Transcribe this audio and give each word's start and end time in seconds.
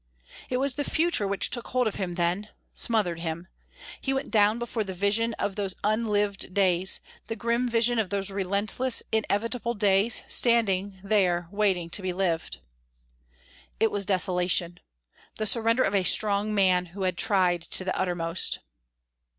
It 0.49 0.57
was 0.57 0.73
the 0.73 0.83
future 0.83 1.27
which 1.27 1.51
took 1.51 1.67
hold 1.67 1.85
of 1.85 1.93
him 2.01 2.15
then 2.15 2.47
smothered 2.73 3.19
him. 3.19 3.47
He 4.01 4.15
went 4.15 4.31
down 4.31 4.57
before 4.57 4.83
the 4.83 4.95
vision 4.95 5.35
of 5.35 5.55
those 5.55 5.75
unlived 5.83 6.55
days, 6.55 7.01
the 7.27 7.35
grim 7.35 7.69
vision 7.69 7.99
of 7.99 8.09
those 8.09 8.31
relentless, 8.31 9.03
inevitable 9.11 9.75
days, 9.75 10.23
standing 10.27 10.99
there 11.03 11.47
waiting 11.51 11.91
to 11.91 12.01
be 12.01 12.13
lived. 12.13 12.61
It 13.79 13.91
was 13.91 14.07
desolation. 14.07 14.79
The 15.35 15.45
surrender 15.45 15.83
of 15.83 15.93
a 15.93 16.01
strong 16.01 16.55
man 16.55 16.87
who 16.97 17.03
had 17.03 17.15
tried 17.15 17.61
to 17.61 17.83
the 17.83 17.95
uttermost. 17.95 18.57